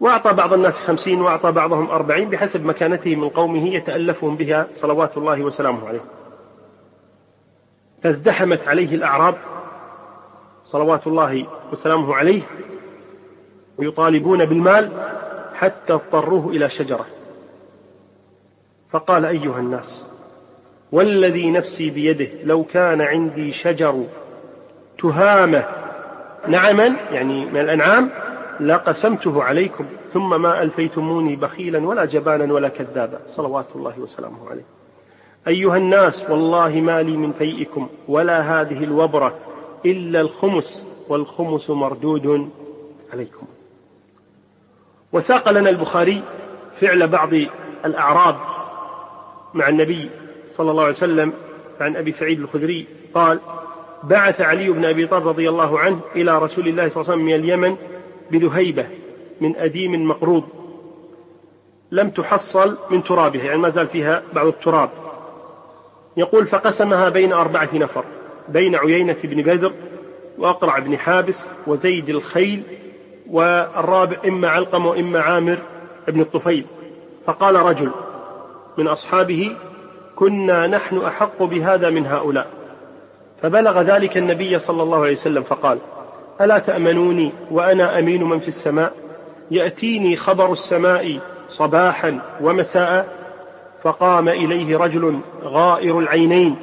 وأعطى 0.00 0.33
بعض 0.33 0.53
الناس 0.53 0.75
خمسين 0.75 1.21
وأعطى 1.21 1.53
بعضهم 1.53 1.91
أربعين 1.91 2.31
بحسب 2.31 2.65
مكانته 2.65 3.17
من 3.17 3.29
قومه 3.29 3.75
يتألفهم 3.75 4.37
بها 4.37 4.67
صلوات 4.75 5.17
الله 5.17 5.43
وسلامه 5.43 5.88
عليه. 5.88 6.05
فازدحمت 8.03 8.69
عليه 8.69 8.95
الأعراب 8.95 9.35
صلوات 10.65 11.07
الله 11.07 11.47
وسلامه 11.73 12.15
عليه 12.15 12.43
ويطالبون 13.79 14.45
بالمال 14.45 14.93
حتى 15.55 15.93
اضطروه 15.93 16.49
إلى 16.49 16.71
شجرة. 16.71 17.07
فقال 18.91 19.25
أيها 19.25 19.59
الناس 19.59 20.07
والذي 20.93 21.50
نفسي 21.50 21.91
بيده 21.91 22.29
لو 22.45 22.65
كان 22.65 23.00
عندي 23.00 23.53
شجر 23.53 24.07
تهامة. 25.10 25.64
نعما 26.48 26.96
يعني 27.12 27.44
من 27.44 27.60
الأنعام 27.60 28.10
لقسمته 28.60 29.42
عليكم 29.42 29.86
ثم 30.12 30.42
ما 30.42 30.62
ألفيتموني 30.62 31.36
بخيلا 31.36 31.86
ولا 31.86 32.04
جبانا 32.04 32.52
ولا 32.52 32.68
كذابا. 32.68 33.18
صلوات 33.26 33.66
الله 33.75 33.94
وسلامه 33.98 34.50
عليه. 34.50 34.64
أيها 35.48 35.76
الناس 35.76 36.22
والله 36.28 36.80
ما 36.80 37.02
لي 37.02 37.16
من 37.16 37.32
فيئكم 37.32 37.88
ولا 38.08 38.40
هذه 38.40 38.84
الوبرة 38.84 39.34
إلا 39.86 40.20
الخمس 40.20 40.84
والخمس 41.08 41.70
مردود 41.70 42.50
عليكم. 43.12 43.46
وساق 45.12 45.50
لنا 45.50 45.70
البخاري 45.70 46.22
فعل 46.80 47.08
بعض 47.08 47.30
الأعراب 47.84 48.36
مع 49.54 49.68
النبي 49.68 50.10
صلى 50.46 50.70
الله 50.70 50.82
عليه 50.82 50.94
وسلم 50.94 51.32
عن 51.80 51.96
أبي 51.96 52.12
سعيد 52.12 52.40
الخدري 52.40 52.86
قال 53.14 53.40
بعث 54.03 54.41
علي 54.41 54.71
بن 54.71 54.85
أبي 54.85 55.07
طالب 55.07 55.29
رضي 55.29 55.49
الله 55.49 55.79
عنه 55.79 56.00
إلى 56.17 56.38
رسول 56.38 56.69
الله 56.69 56.88
صلى 56.88 57.03
الله 57.03 57.12
عليه 57.12 57.23
وسلم 57.23 57.25
من 57.25 57.35
اليمن 57.35 57.76
بذهيبة 58.31 58.87
من 59.41 59.57
أديم 59.57 60.09
مقروض. 60.09 60.45
لم 61.93 62.11
تحصل 62.11 62.79
من 62.91 63.05
ترابها 63.05 63.45
يعني 63.45 63.59
ما 63.59 63.71
زال 63.71 63.88
فيها 63.88 64.23
بعض 64.33 64.47
التراب. 64.47 64.91
يقول 66.17 66.47
فقسمها 66.47 67.09
بين 67.09 67.33
أربعة 67.33 67.69
نفر 67.75 68.05
بين 68.49 68.76
عيينة 68.76 69.17
بن 69.25 69.43
بدر 69.43 69.73
وأقرع 70.38 70.79
بن 70.79 70.99
حابس 70.99 71.45
وزيد 71.67 72.09
الخيل 72.09 72.62
والرابع 73.31 74.17
إما 74.29 74.49
علقم 74.49 74.87
وإما 74.87 75.21
عامر 75.21 75.59
بن 76.09 76.21
الطفيل. 76.21 76.67
فقال 77.26 77.57
رجل 77.57 77.91
من 78.79 78.88
أصحابه 78.88 79.57
كنا 80.17 80.67
نحن 80.67 80.99
أحق 80.99 81.43
بهذا 81.43 81.91
من 81.91 82.07
هؤلاء. 82.07 82.65
فبلغ 83.47 83.83
ذلك 83.83 84.17
النبي 84.17 84.61
صلى 84.61 84.83
الله 84.83 85.03
عليه 85.03 85.12
وسلم 85.12 85.43
فقال 85.43 85.79
ألا 86.41 86.59
تأمنوني 86.59 87.33
وأنا 87.50 87.99
أمين 87.99 88.25
من 88.25 88.41
في 88.41 88.49
السماء؟ 88.49 88.95
يأتيني 89.50 90.17
خبر 90.17 90.53
السماء 90.53 91.19
صباحا 91.49 92.21
ومساء 92.41 93.09
فقام 93.83 94.29
إليه 94.29 94.76
رجل 94.76 95.21
غائر 95.43 95.99
العينين 95.99 96.57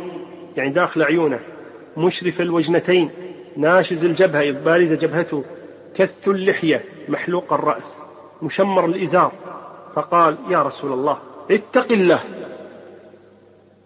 يعني 0.57 0.69
داخل 0.69 1.03
عيونه 1.03 1.39
مشرف 1.97 2.41
الوجنتين 2.41 3.09
ناشز 3.57 4.03
الجبهة 4.03 4.41
إذ 4.41 4.63
بارزة 4.63 4.95
جبهته 4.95 5.43
كث 5.95 6.27
اللحية 6.27 6.85
محلوق 7.09 7.53
الرأس 7.53 7.97
مشمر 8.41 8.85
الإزار. 8.85 9.31
فقال 9.95 10.37
يا 10.49 10.63
رسول 10.63 10.93
الله 10.93 11.17
اتق 11.51 11.91
الله. 11.91 12.19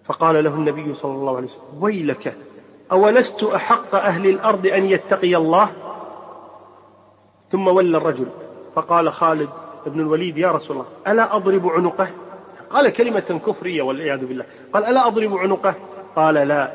فقال 0.06 0.44
له 0.44 0.54
النبي 0.54 0.94
صلى 0.94 1.12
الله 1.12 1.38
عليه 1.38 1.48
وسلم 1.48 1.84
ويلك 1.84 2.34
أولست 2.91 3.44
أحق 3.44 3.96
أهل 3.96 4.29
الأرض 4.29 4.67
أن 4.67 4.86
يتقي 4.86 5.36
الله؟ 5.36 5.70
ثم 7.51 7.67
ولى 7.67 7.98
الرجل 7.98 8.27
فقال 8.75 9.13
خالد 9.13 9.50
بن 9.86 10.00
الوليد 10.00 10.38
يا 10.38 10.51
رسول 10.51 10.72
الله 10.72 10.86
ألا 11.08 11.36
أضرب 11.36 11.67
عنقه؟ 11.67 12.08
قال 12.70 12.89
كلمة 12.89 13.41
كفرية 13.48 13.82
والعياذ 13.82 14.25
بالله. 14.25 14.46
قال 14.74 14.86
ألا 14.86 15.08
أضرب 15.08 15.38
عنقه؟ 15.38 15.75
قال 16.15 16.36
لا 16.36 16.72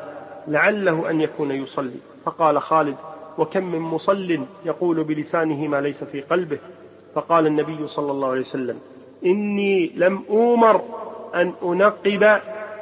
لعله 0.47 1.09
أن 1.09 1.21
يكون 1.21 1.51
يصلي. 1.51 1.99
فقال 2.25 2.61
خالد 2.61 2.95
وكم 3.37 3.63
من 3.63 3.79
مصل 3.79 4.39
يقول 4.65 5.03
بلسانه 5.03 5.67
ما 5.67 5.81
ليس 5.81 6.03
في 6.03 6.21
قلبه؟ 6.21 6.57
فقال 7.15 7.47
النبي 7.47 7.87
صلى 7.87 8.11
الله 8.11 8.29
عليه 8.29 8.41
وسلم 8.41 8.79
إني 9.25 9.91
لم 9.95 10.23
أومر 10.29 10.81
أن 11.35 11.53
أنقب 11.63 12.23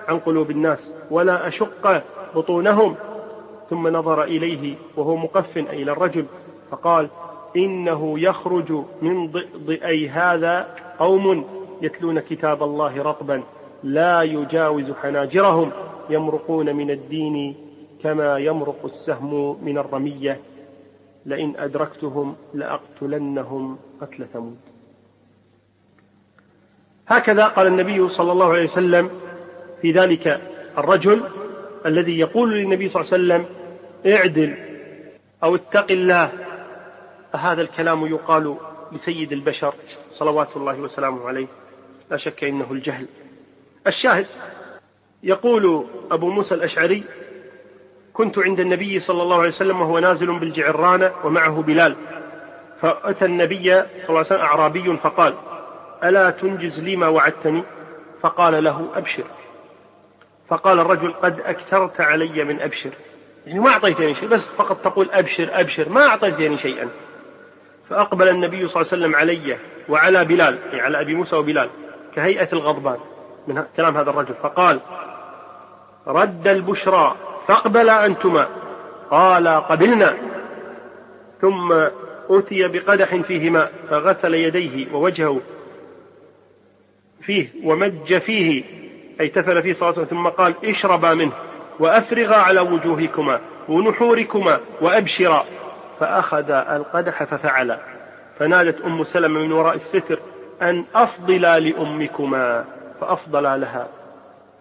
عن 0.08 0.20
قلوب 0.20 0.52
الناس 0.52 0.92
ولا 1.12 1.48
أشق 1.48 2.04
بطونهم. 2.36 2.96
ثم 3.72 3.88
نظر 3.88 4.24
إليه 4.24 4.76
وهو 4.98 5.16
مقف 5.16 5.58
إلى 5.58 5.92
الرجل 5.92 6.26
فقال 6.72 7.10
إنه 7.56 8.20
يخرج 8.20 8.72
من 9.02 9.28
ضئضئي 9.28 10.10
هذا 10.10 10.76
قوم 11.00 11.46
يتلون 11.82 12.20
كتاب 12.20 12.64
الله 12.64 13.04
رطبا 13.04 13.44
لا 13.84 14.22
يجاوز 14.22 14.92
حناجرهم 14.92 15.72
يمرقون 16.10 16.76
من 16.76 16.92
الدين 16.92 17.56
كما 18.04 18.38
يمرق 18.38 18.86
السهم 18.86 19.66
من 19.66 19.78
الرمية. 19.78 20.40
لئن 21.26 21.54
أدركتهم 21.58 22.36
لأقتلنهم 22.54 23.78
قتل 24.02 24.26
ثمود. 24.34 24.58
هكذا 27.08 27.48
قال 27.48 27.68
النبي 27.68 28.10
صلى 28.10 28.32
الله 28.32 28.54
عليه 28.54 28.72
وسلم 28.72 29.10
في 29.82 29.92
ذلك 29.92 30.42
الرجل 30.78 31.24
الذي 31.86 32.20
يقول 32.20 32.54
للنبي 32.54 32.90
صلى 32.90 33.02
الله 33.02 33.14
عليه 33.14 33.24
وسلم 33.24 33.61
اعدل 34.06 34.56
أو 35.44 35.56
اتق 35.56 35.92
الله 35.92 36.32
هذا 37.36 37.62
الكلام 37.62 38.06
يقال 38.08 38.58
لسيد 38.92 39.32
البشر 39.32 39.74
صلوات 40.12 40.58
الله 40.58 40.80
وسلامه 40.80 41.28
عليه. 41.28 41.48
لا 42.12 42.18
شك 42.18 42.44
إنه 42.44 42.72
الجهل. 42.72 43.08
الشاهد 43.88 44.28
يقول 45.24 45.86
أبو 46.12 46.30
موسى 46.30 46.56
الأشعري 46.56 47.04
كنت 48.14 48.40
عند 48.40 48.60
النبي 48.60 49.00
صلى 49.00 49.24
الله 49.24 49.40
عليه 49.40 49.50
وسلم 49.50 49.82
وهو 49.82 50.00
نازل 50.00 50.40
بالجعرانه 50.40 51.12
ومعه 51.24 51.62
بلال. 51.62 51.96
فأتى 52.82 53.26
النبي 53.26 53.64
صلى 53.74 54.10
الله 54.10 54.18
عليه 54.18 54.20
وسلم 54.20 54.42
أعرابي 54.42 54.98
فقال 54.98 55.34
ألا 56.04 56.30
تنجز 56.30 56.80
لي 56.80 56.96
ما 56.96 57.08
وعدتني؟ 57.08 57.64
فقال 58.22 58.64
له 58.64 58.90
أبشر. 58.96 59.26
فقال 60.48 60.80
الرجل 60.80 61.14
قد 61.14 61.40
أكثرت 61.40 62.02
علي 62.02 62.44
من 62.44 62.62
أبشر. 62.62 62.92
يعني 63.48 63.60
ما 63.60 63.70
اعطيتني 63.70 64.16
شيء 64.16 64.28
بس 64.28 64.42
فقط 64.58 64.78
تقول 64.84 65.10
أبشر 65.12 65.50
أبشر 65.52 65.90
ما 65.90 66.08
اعطيتني 66.08 66.58
شيئا. 66.58 66.90
فأقبل 67.90 68.30
النبي 68.30 68.68
صلى 68.68 68.82
الله 68.82 68.92
عليه 68.92 69.04
وسلم 69.04 69.16
علي 69.16 69.58
وعلى 69.90 70.26
بلال 70.26 70.58
يعني 70.70 70.82
على 70.82 71.02
أبي 71.02 71.16
موسى 71.16 71.36
وبلال 71.36 71.70
كهيئة 72.16 72.48
الغضبان 72.54 72.98
من 73.48 73.64
كلام 73.78 73.98
هذا 73.98 74.10
الرجل. 74.10 74.34
فقال 74.44 74.80
رد 76.08 76.48
البشرى 76.48 77.16
فاقبلا 77.48 78.06
أنتما. 78.06 78.48
قال 79.12 79.48
قبلنا. 79.48 80.18
ثم 81.42 81.74
أتي 82.30 82.68
بقدح 82.68 83.16
فيه 83.16 83.50
ماء 83.50 83.72
فغسل 83.90 84.34
يديه 84.34 84.94
ووجهه 84.94 85.42
فيه 87.22 87.48
ومج 87.64 88.18
فيه 88.18 88.64
أي 89.22 89.28
تفل 89.28 89.64
فيه 89.64 89.72
وسلم 89.72 90.06
ثم 90.06 90.28
قال 90.28 90.54
اشربا 90.66 91.14
منه. 91.14 91.51
وأفرغا 91.82 92.36
على 92.36 92.60
وجوهكما 92.60 93.40
ونحوركما 93.70 94.60
وأبشرا. 94.82 95.46
فأخذ 96.00 96.52
القدح 96.52 97.24
ففعل. 97.24 97.78
فنادت 98.40 98.82
أم 98.82 99.04
سلمة 99.04 99.40
من 99.40 99.52
وراء 99.52 99.76
الستر 99.76 100.20
أن 100.62 100.86
أفضلا 100.96 101.60
لأمكما. 101.60 102.66
فأفضلا 103.02 103.58
لها 103.58 103.88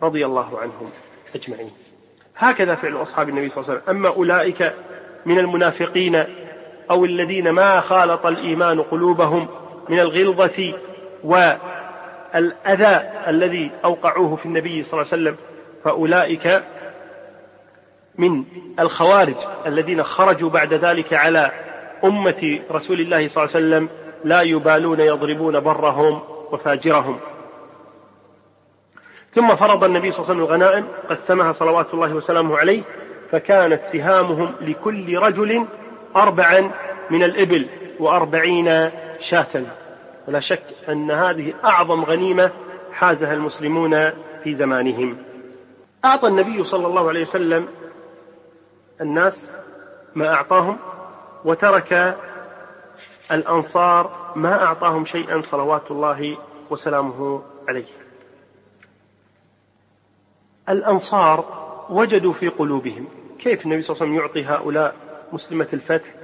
رضي 0.02 0.26
الله 0.26 0.58
عنهم 0.60 0.90
أجمعين. 1.34 1.70
هكذا 2.36 2.74
فعل 2.74 3.02
أصحاب 3.02 3.28
النبي 3.28 3.50
صلى 3.50 3.58
الله 3.62 3.70
عليه 3.70 3.82
وسلم. 3.82 3.96
أما 3.96 4.08
أولئك 4.08 4.74
من 5.26 5.38
المنافقين 5.38 6.24
أو 6.90 7.04
الذين 7.04 7.50
ما 7.50 7.80
خالط 7.80 8.26
الإيمان 8.26 8.80
قلوبهم 8.80 9.48
من 9.88 9.98
الغلظة 9.98 10.72
والأذى 11.24 13.10
الذي 13.28 13.70
أوقعوه 13.84 14.36
في 14.36 14.46
النبي 14.46 14.84
صلى 14.84 14.92
الله 14.92 15.12
عليه 15.12 15.22
وسلم 15.22 15.36
فأولئك 15.84 16.62
من 18.18 18.44
الخوارج 18.80 19.36
الذين 19.66 20.02
خرجوا 20.02 20.50
بعد 20.50 20.74
ذلك 20.74 21.14
على 21.14 21.50
أمة 22.04 22.60
رسول 22.70 23.00
الله 23.00 23.28
صلى 23.28 23.44
الله 23.44 23.56
عليه 23.56 23.66
وسلم 23.66 23.88
لا 24.24 24.42
يبالون 24.42 25.00
يضربون 25.00 25.60
برهم 25.60 26.20
وفاجرهم. 26.52 27.18
ثم 29.34 29.56
فرض 29.56 29.84
النبي 29.84 30.12
صلى 30.12 30.18
الله 30.18 30.30
عليه 30.30 30.44
وسلم 30.44 30.54
الغنائم 30.54 30.86
قسمها 31.08 31.52
صلوات 31.52 31.94
الله 31.94 32.14
وسلامه 32.14 32.58
عليه 32.58 32.82
فكانت 33.30 33.80
سهامهم 33.92 34.52
لكل 34.60 35.18
رجل 35.18 35.66
أربعا 36.16 36.70
من 37.10 37.22
الإبل 37.22 37.66
وأربعين 37.98 38.90
شاة. 39.20 39.62
ولا 40.28 40.40
شك 40.40 40.62
أن 40.88 41.10
هذه 41.10 41.54
أعظم 41.64 42.04
غنيمة 42.04 42.50
حازها 42.92 43.34
المسلمون 43.34 44.10
في 44.44 44.54
زمانهم. 44.54 45.16
أعطى 46.04 46.28
النبي 46.28 46.64
صلى 46.64 46.86
الله 46.86 47.08
عليه 47.08 47.28
وسلم 47.28 47.68
الناس 49.00 49.50
ما 50.14 50.34
أعطاهم 50.34 50.78
وترك 51.44 52.18
الأنصار 53.32 54.32
ما 54.36 54.64
أعطاهم 54.64 55.06
شيئا 55.06 55.42
صلوات 55.50 55.90
الله 55.90 56.38
وسلامه 56.70 57.42
عليه. 57.68 57.86
الأنصار 60.68 61.44
وجدوا 61.90 62.32
في 62.32 62.48
قلوبهم. 62.48 63.08
كيف 63.38 63.64
النبي 63.66 63.82
صلى 63.82 63.94
الله 63.94 64.06
عليه 64.06 64.14
وسلم 64.14 64.26
يعطي 64.26 64.44
هؤلاء 64.44 64.94
مسلمة 65.32 65.68
الفتح 65.72 66.14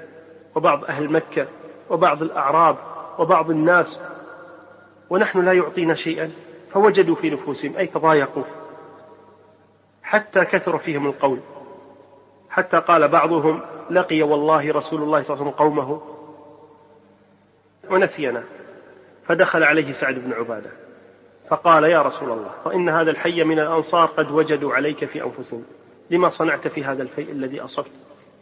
وبعض 0.54 0.84
أهل 0.84 1.12
مكة 1.12 1.46
وبعض 1.90 2.22
الأعراب 2.22 2.76
وبعض 3.18 3.50
الناس 3.50 3.98
ونحن 5.10 5.44
لا 5.44 5.52
يعطينا 5.52 5.94
شيئا؟ 5.94 6.32
فوجدوا 6.72 7.14
في 7.14 7.30
نفوسهم 7.30 7.76
أي 7.76 7.86
تضايقوا 7.86 8.44
حتى 10.02 10.44
كثر 10.44 10.78
فيهم 10.78 11.06
القول. 11.06 11.40
حتى 12.56 12.76
قال 12.76 13.08
بعضهم 13.08 13.60
لقي 13.90 14.22
والله 14.22 14.72
رسول 14.72 15.02
الله 15.02 15.22
صلى 15.22 15.34
الله 15.34 15.42
عليه 15.42 15.50
وسلم 15.50 15.50
قومه 15.50 16.02
ونسينا 17.90 18.44
فدخل 19.28 19.62
عليه 19.62 19.92
سعد 19.92 20.14
بن 20.14 20.32
عبادة 20.32 20.70
فقال 21.50 21.84
يا 21.84 22.02
رسول 22.02 22.30
الله 22.30 22.50
وإن 22.64 22.88
هذا 22.88 23.10
الحي 23.10 23.44
من 23.44 23.58
الأنصار 23.58 24.06
قد 24.06 24.30
وجدوا 24.30 24.74
عليك 24.74 25.04
في 25.04 25.22
أنفسهم 25.24 25.64
لما 26.10 26.28
صنعت 26.28 26.68
في 26.68 26.84
هذا 26.84 27.02
الفيء 27.02 27.30
الذي 27.30 27.60
أصبت؟ 27.60 27.90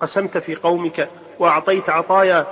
قسمت 0.01 0.39
في 0.39 0.55
قومك 0.55 1.09
وأعطيت 1.39 1.91
عطايا 1.91 2.47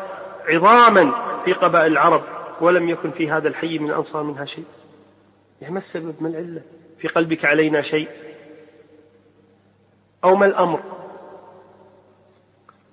عظاما 0.48 1.12
في 1.44 1.52
قبائل 1.52 1.92
العرب 1.92 2.22
ولم 2.60 2.88
يكن 2.88 3.10
في 3.10 3.30
هذا 3.30 3.48
الحي 3.48 3.78
من 3.78 3.90
الأنصار 3.90 4.22
منها 4.22 4.44
شيء؟ 4.44 4.64
يعني 5.60 5.74
ما 5.74 5.80
السبب؟ 5.80 6.14
ما 6.20 6.28
العلة؟ 6.28 6.62
في 6.98 7.08
قلبك 7.08 7.44
علينا 7.44 7.82
شيء؟ 7.82 8.08
أو 10.24 10.36
ما 10.36 10.46
الأمر؟ 10.46 10.80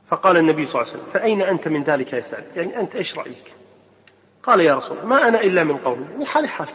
فقال 0.09 0.37
النبي 0.37 0.67
صلى 0.67 0.81
الله 0.81 0.93
عليه 0.93 1.03
وسلم 1.03 1.13
فأين 1.13 1.41
أنت 1.41 1.67
من 1.67 1.83
ذلك 1.83 2.13
يا 2.13 2.23
سعد؟ 2.31 2.43
يعني 2.55 2.79
أنت 2.79 2.95
إيش 2.95 3.17
رأيك؟ 3.17 3.53
قال 4.43 4.61
يا 4.61 4.75
رسول 4.75 4.97
الله 4.97 5.09
ما 5.09 5.27
أنا 5.27 5.41
إلا 5.41 5.63
من 5.63 5.77
قومي. 5.77 6.05
من 6.17 6.25
حالي 6.25 6.47
حال. 6.47 6.67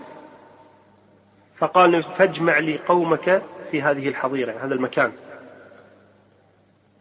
فقال 1.57 2.03
فاجمع 2.03 2.59
لي 2.59 2.79
قومك 2.89 3.43
في 3.71 3.83
هذه 3.83 4.09
الحظيرة 4.09 4.51
يعني 4.51 4.67
هذا 4.67 4.75
المكان. 4.75 5.13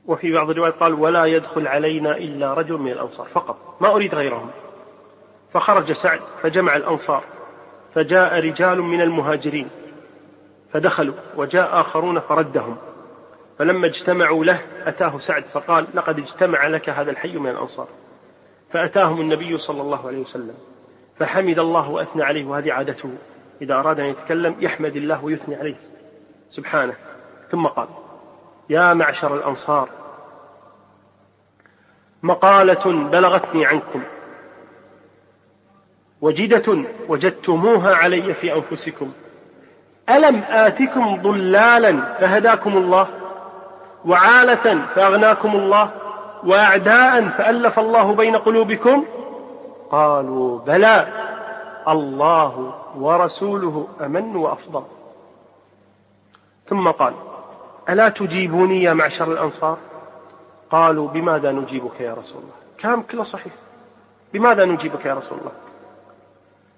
وفي 0.06 0.34
بعض 0.34 0.50
الروايات 0.50 0.74
قال 0.74 0.94
ولا 0.94 1.26
يدخل 1.26 1.68
علينا 1.68 2.18
إلا 2.18 2.54
رجل 2.54 2.78
من 2.78 2.92
الأنصار 2.92 3.28
فقط. 3.28 3.78
ما 3.82 3.96
أريد 3.96 4.16
غيرهم. 4.16 4.50
فخرج 5.54 5.92
سعد 5.92 6.22
فجمع 6.42 6.76
الأنصار 6.76 7.24
فجاء 7.96 8.40
رجال 8.40 8.82
من 8.82 9.02
المهاجرين 9.02 9.70
فدخلوا 10.74 11.16
وجاء 11.36 11.82
آخرون 11.82 12.20
فردهم. 12.20 12.78
فلما 13.60 13.88
اجتمعوا 13.88 14.46
له 14.46 14.62
أتاه 14.86 15.20
سعد 15.20 15.44
فقال 15.54 15.88
لقد 15.94 16.20
اجتمع 16.20 16.68
لك 16.68 16.90
هذا 16.90 17.12
الحي 17.12 17.38
من 17.38 17.50
الأنصار. 17.50 17.88
فأتاهم 18.72 19.22
النبي 19.22 19.58
صلى 19.58 19.82
الله 19.82 20.08
عليه 20.08 20.20
وسلم 20.20 20.56
فحمد 21.20 21.60
الله 21.60 21.90
وأثنى 21.90 22.24
عليه 22.24 22.46
وهذه 22.46 22.74
عادته. 22.74 23.10
إذا 23.62 23.76
أراد 23.76 24.00
أن 24.00 24.06
يتكلم 24.06 24.56
يحمد 24.60 24.96
الله 24.96 25.24
ويثني 25.24 25.56
عليه. 25.56 25.76
سبحانه. 26.50 26.96
ثم 27.52 27.68
قال 27.68 27.88
يا 28.70 28.94
معشر 28.94 29.36
الأنصار 29.36 29.90
مقالة 32.24 33.10
بلغتني 33.10 33.66
عنكم 33.66 34.04
وجدة 36.22 36.86
وجدتموها 37.08 37.96
علي 37.96 38.34
في 38.34 38.54
أنفسكم 38.56 39.12
ألم 40.10 40.44
آتكم 40.50 41.22
ضلالا 41.22 42.18
فهداكم 42.20 42.78
الله؟ 42.78 43.23
وعالة 44.06 44.86
فأغناكم 44.96 45.56
الله 45.56 45.92
وأعداء 46.44 47.30
فألف 47.30 47.80
الله 47.80 48.14
بين 48.16 48.36
قلوبكم. 48.36 49.06
قالوا 49.92 50.60
بلى 50.60 51.08
الله 51.88 52.74
ورسوله 52.98 53.88
أمن 54.02 54.36
وأفضل. 54.36 54.84
ثم 56.70 56.88
قال 56.88 57.14
ألا 57.90 58.10
تجيبوني 58.10 58.84
يا 58.84 58.94
معشر 58.94 59.32
الأنصار؟ 59.32 59.78
قالوا 60.72 61.08
بماذا 61.08 61.52
نجيبك 61.52 62.00
يا 62.00 62.14
رسول 62.14 62.38
الله؟ 62.38 62.54
كلام 62.82 63.02
كله 63.02 63.24
صحيح. 63.24 63.54
بماذا 64.34 64.66
نجيبك 64.66 65.06
يا 65.06 65.14
رسول 65.14 65.38
الله؟ 65.40 65.52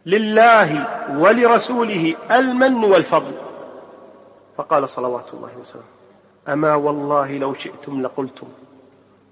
لله 0.05 0.87
ولرسوله 1.17 2.15
المن 2.31 2.83
والفضل. 2.83 3.33
فقال 4.57 4.89
صلوات 4.89 5.33
الله 5.33 5.49
وسلامه. 5.61 5.94
أما 6.47 6.75
والله 6.75 7.37
لو 7.37 7.53
شئتم 7.53 8.01
لقلتم 8.01 8.47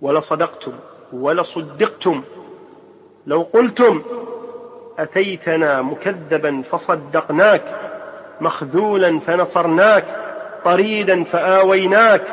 ولصدقتم 0.02 0.74
ولصدقتم 1.14 2.24
لو 3.28 3.42
قلتم 3.54 4.02
أتيتنا 5.00 5.82
مكذبا 5.82 6.64
فصدقناك 6.72 7.80
مخذولا 8.42 9.20
فنصرناك 9.20 10.06
طريدا 10.66 11.24
فآويناك 11.24 12.28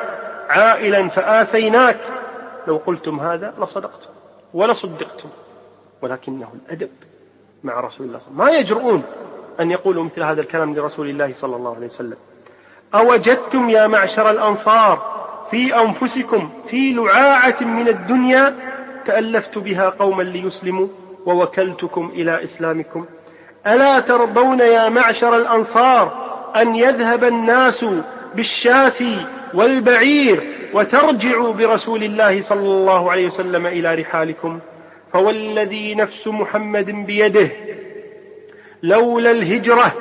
عائلا 0.48 1.08
فآثيناك 1.08 2.00
لو 2.68 2.76
قلتم 2.76 3.20
هذا 3.20 3.54
لصدقتم 3.60 4.10
ولصدقتم 4.54 5.28
ولكنه 6.02 6.52
الأدب 6.54 6.90
مع 7.64 7.80
رسول 7.80 8.06
الله 8.06 8.20
ما 8.34 8.50
يجرؤون 8.50 9.02
أن 9.60 9.70
يقولوا 9.70 10.04
مثل 10.04 10.22
هذا 10.22 10.40
الكلام 10.40 10.74
لرسول 10.74 11.08
الله 11.08 11.34
صلى 11.36 11.56
الله 11.56 11.74
عليه 11.74 11.86
وسلم. 11.86 12.16
أوجدتم 12.94 13.70
يا 13.70 13.86
معشر 13.86 14.30
الأنصار 14.30 15.20
في 15.50 15.80
أنفسكم 15.80 16.50
في 16.70 16.92
لعاعة 16.92 17.56
من 17.60 17.88
الدنيا 17.88 18.56
تألفت 19.06 19.58
بها 19.58 19.88
قوما 19.88 20.22
ليسلموا 20.22 20.88
ووكلتكم 21.26 22.10
إلى 22.14 22.44
إسلامكم. 22.44 23.04
ألا 23.66 24.00
ترضون 24.00 24.60
يا 24.60 24.88
معشر 24.88 25.36
الأنصار 25.36 26.12
أن 26.56 26.76
يذهب 26.76 27.24
الناس 27.24 27.84
بالشاة 28.34 29.26
والبعير 29.54 30.42
وترجعوا 30.74 31.52
برسول 31.52 32.04
الله 32.04 32.42
صلى 32.42 32.60
الله 32.60 33.10
عليه 33.10 33.26
وسلم 33.26 33.66
إلى 33.66 33.94
رحالكم؟ 33.94 34.58
فوالذي 35.12 35.94
نفس 35.94 36.26
محمد 36.26 36.90
بيده 36.90 37.50
لولا 38.82 39.30
الهجرة 39.30 39.92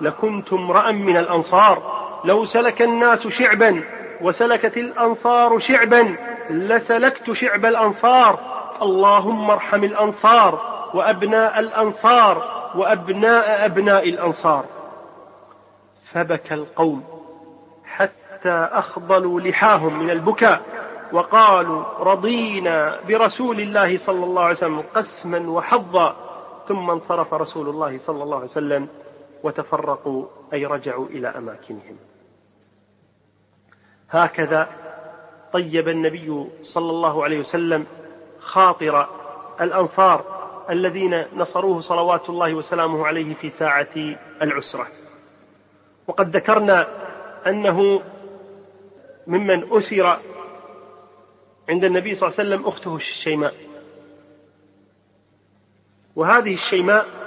لكنت 0.00 0.52
امرأ 0.52 0.90
من 0.90 1.16
الأنصار. 1.16 1.99
لو 2.24 2.44
سلك 2.46 2.82
الناس 2.82 3.26
شعبا 3.26 3.82
وسلكت 4.20 4.76
الأنصار 4.76 5.58
شعبا 5.58 6.16
لسلكت 6.50 7.32
شعب 7.32 7.66
الأنصار. 7.66 8.38
اللهم 8.82 9.50
ارحم 9.50 9.84
الأنصار 9.84 10.60
وأبناء 10.94 11.58
الأنصار 11.58 12.44
وأبناء 12.74 13.64
أبناء 13.64 14.08
الأنصار. 14.08 14.64
فبكى 16.12 16.54
القوم 16.54 17.04
حتى 17.84 18.68
أخضلوا 18.72 19.40
لحاهم 19.40 19.98
من 19.98 20.10
البكاء 20.10 20.60
وقالوا 21.12 21.82
رضينا 22.00 22.98
برسول 23.08 23.60
الله 23.60 23.98
صلى 23.98 24.24
الله 24.24 24.42
عليه 24.42 24.56
وسلم 24.56 24.84
قسما 24.94 25.50
وحظا. 25.50 26.16
ثم 26.68 26.90
انصرف 26.90 27.34
رسول 27.34 27.68
الله 27.68 28.00
صلى 28.06 28.22
الله 28.22 28.36
عليه 28.36 28.46
وسلم. 28.46 28.88
وتفرقوا 29.42 30.26
أي 30.52 30.66
رجعوا 30.66 31.06
إلى 31.06 31.28
أماكنهم. 31.28 31.96
هكذا 34.10 34.68
طيب 35.52 35.88
النبي 35.88 36.46
صلى 36.62 36.90
الله 36.90 37.24
عليه 37.24 37.40
وسلم 37.40 37.86
خاطر 38.40 39.08
الأنصار 39.60 40.40
الذين 40.70 41.24
نصروه 41.36 41.80
صلوات 41.80 42.28
الله 42.30 42.54
وسلامه 42.54 43.06
عليه 43.06 43.34
في 43.34 43.50
ساعة 43.50 44.16
العسرة. 44.42 44.86
وقد 46.06 46.36
ذكرنا 46.36 46.88
أنه 47.46 48.02
ممن 49.26 49.72
أسر 49.72 50.18
عند 51.68 51.84
النبي 51.84 52.16
صلى 52.16 52.28
الله 52.28 52.38
عليه 52.38 52.48
وسلم 52.48 52.66
أخته 52.66 52.96
الشيماء. 52.96 53.54
وهذه 56.16 56.54
الشيماء 56.54 57.19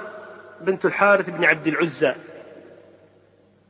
بنت 0.64 0.84
الحارث 0.84 1.30
بن 1.30 1.44
عبد 1.44 1.66
العزى 1.66 2.14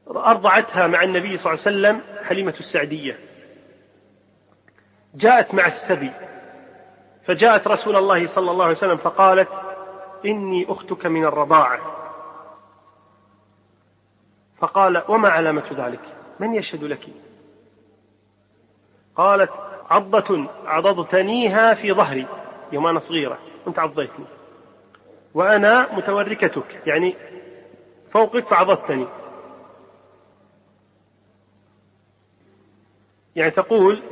أرضعتها 0.09 0.87
مع 0.87 1.03
النبي 1.03 1.39
صلى 1.39 1.53
الله 1.53 1.65
عليه 1.67 1.77
وسلم 1.79 2.01
حليمة 2.25 2.55
السعدية. 2.61 3.19
جاءت 5.15 5.55
مع 5.55 5.67
السبي 5.67 6.13
فجاءت 7.27 7.69
رسول 7.69 7.97
الله 7.97 8.27
صلى 8.27 8.51
الله 8.51 8.65
عليه 8.65 8.77
وسلم 8.77 8.97
فقالت 8.97 9.49
إني 10.27 10.67
أختك 10.69 11.07
من 11.07 11.25
الرضاعة. 11.25 11.81
فقال 14.59 15.03
وما 15.09 15.29
علامة 15.29 15.87
ذلك؟ 15.87 16.01
من 16.41 16.55
يشهد 16.55 16.85
لك؟ 16.85 17.07
قالت 19.17 19.51
عضة 19.91 20.47
عضضتنيها 20.67 21.75
في 21.75 21.93
ظهري 21.93 22.27
يوم 22.73 22.87
أنا 22.87 23.01
صغيرة 23.01 23.39
أنت 23.67 23.79
عضيتني. 23.79 24.25
وأنا 25.35 25.89
متوركتك 25.93 26.83
يعني 26.87 27.17
فوقك 28.13 28.49
فعضتني. 28.49 29.07
يعني 33.37 33.51
تقول 33.51 34.03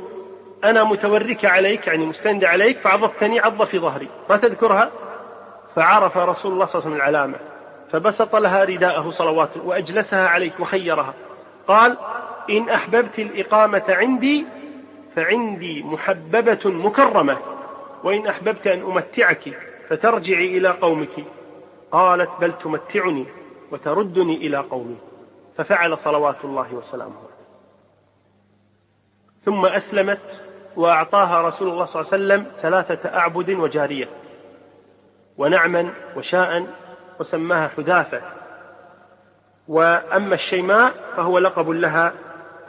أنا 0.63 0.83
متوركة 0.83 1.49
عليك 1.49 1.87
يعني 1.87 2.05
مستند 2.05 2.45
عليك 2.45 2.79
فعضتني 2.79 3.39
عضة 3.39 3.65
في 3.65 3.79
ظهري. 3.79 4.09
ما 4.29 4.37
تذكرها؟ 4.37 4.91
فعرف 5.75 6.17
رسول 6.17 6.51
الله 6.51 6.65
صلى 6.65 6.75
الله 6.75 6.85
عليه 6.85 6.95
وسلم 6.95 6.95
العلامة. 6.95 7.39
فبسط 7.91 8.35
لها 8.35 8.63
رداءه 8.63 9.11
صلوات 9.11 9.57
وأجلسها 9.57 10.27
عليك 10.27 10.59
وخيرها. 10.59 11.13
قال 11.67 11.97
إن 12.49 12.69
أحببت 12.69 13.19
الإقامة 13.19 13.83
عندي 13.89 14.45
فعندي 15.15 15.83
محببة 15.83 16.59
مكرمة. 16.65 17.37
وإن 18.03 18.27
أحببت 18.27 18.67
أن 18.67 18.81
أمتعك 18.81 19.72
فترجعي 19.89 20.57
إلى 20.57 20.69
قومك. 20.69 21.25
قالت 21.91 22.29
بل 22.41 22.53
تمتعني 22.63 23.25
وتردني 23.71 24.35
إلى 24.35 24.57
قومي. 24.57 24.97
ففعل 25.57 25.97
صلوات 26.03 26.35
الله 26.43 26.73
وسلامه. 26.73 27.21
ثم 29.45 29.65
أسلمت 29.65 30.41
وأعطاها 30.75 31.49
رسول 31.49 31.69
الله 31.69 31.85
صلى 31.85 32.01
الله 32.01 32.13
عليه 32.13 32.23
وسلم 32.23 32.51
ثلاثة 32.61 33.17
أعبد 33.17 33.49
وجارية. 33.49 34.09
ونعما 35.37 35.93
وشاء 36.15 36.67
وسماها 37.19 37.67
حذافة. 37.67 38.21
وأما 39.67 40.35
الشيماء 40.35 40.93
فهو 41.17 41.39
لقب 41.39 41.69
لها 41.69 42.13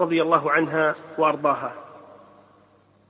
رضي 0.00 0.22
الله 0.22 0.50
عنها 0.50 0.94
وأرضاها. 1.18 1.84